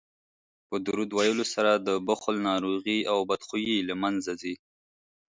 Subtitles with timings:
[0.69, 4.55] په درود ویلو سره د بخل ناروغي او بدخويي له منځه ځي